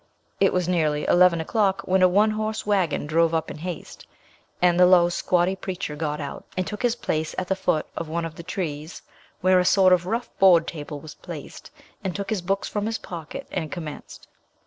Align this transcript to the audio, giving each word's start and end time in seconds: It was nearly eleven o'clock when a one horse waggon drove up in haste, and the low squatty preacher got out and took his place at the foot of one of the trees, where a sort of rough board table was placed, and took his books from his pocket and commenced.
It 0.39 0.51
was 0.51 0.67
nearly 0.67 1.05
eleven 1.05 1.39
o'clock 1.39 1.83
when 1.85 2.01
a 2.01 2.07
one 2.09 2.31
horse 2.31 2.65
waggon 2.65 3.05
drove 3.05 3.35
up 3.35 3.51
in 3.51 3.59
haste, 3.59 4.07
and 4.59 4.79
the 4.79 4.87
low 4.87 5.09
squatty 5.09 5.55
preacher 5.55 5.95
got 5.95 6.19
out 6.19 6.43
and 6.57 6.65
took 6.65 6.81
his 6.81 6.95
place 6.95 7.35
at 7.37 7.47
the 7.47 7.55
foot 7.55 7.85
of 7.95 8.09
one 8.09 8.25
of 8.25 8.33
the 8.33 8.41
trees, 8.41 9.03
where 9.41 9.59
a 9.59 9.63
sort 9.63 9.93
of 9.93 10.07
rough 10.07 10.35
board 10.39 10.65
table 10.67 10.99
was 10.99 11.13
placed, 11.13 11.69
and 12.03 12.15
took 12.15 12.31
his 12.31 12.41
books 12.41 12.67
from 12.67 12.87
his 12.87 12.97
pocket 12.97 13.47
and 13.51 13.71
commenced. 13.71 14.27